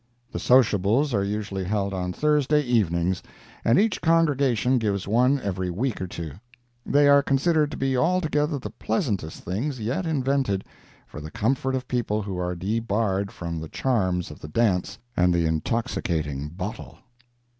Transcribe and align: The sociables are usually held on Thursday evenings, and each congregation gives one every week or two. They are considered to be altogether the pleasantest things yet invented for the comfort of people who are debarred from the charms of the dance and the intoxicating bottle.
The 0.31 0.39
sociables 0.39 1.13
are 1.13 1.23
usually 1.23 1.63
held 1.63 1.93
on 1.93 2.11
Thursday 2.11 2.63
evenings, 2.63 3.21
and 3.63 3.77
each 3.79 4.01
congregation 4.01 4.79
gives 4.79 5.07
one 5.07 5.39
every 5.39 5.69
week 5.69 6.01
or 6.01 6.07
two. 6.07 6.31
They 6.83 7.07
are 7.07 7.21
considered 7.21 7.69
to 7.69 7.77
be 7.77 7.95
altogether 7.95 8.57
the 8.57 8.71
pleasantest 8.71 9.43
things 9.43 9.79
yet 9.79 10.07
invented 10.07 10.65
for 11.05 11.21
the 11.21 11.29
comfort 11.29 11.75
of 11.75 11.87
people 11.87 12.23
who 12.23 12.39
are 12.39 12.55
debarred 12.55 13.31
from 13.31 13.59
the 13.59 13.69
charms 13.69 14.31
of 14.31 14.39
the 14.39 14.47
dance 14.47 14.97
and 15.15 15.31
the 15.31 15.45
intoxicating 15.45 16.47
bottle. 16.49 16.97